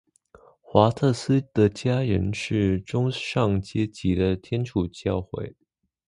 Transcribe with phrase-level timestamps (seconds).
[0.63, 5.55] 华特斯的家人是中上阶级的天主教会。